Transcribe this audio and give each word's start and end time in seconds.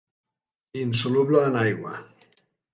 Insoluble 0.85 1.45
en 1.51 1.61
aigua. 1.67 1.95